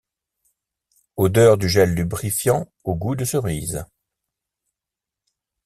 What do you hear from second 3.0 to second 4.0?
de cerise.